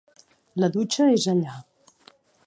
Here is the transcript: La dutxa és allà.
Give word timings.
La 0.63 0.69
dutxa 0.75 1.05
és 1.17 1.27
allà. 1.33 1.59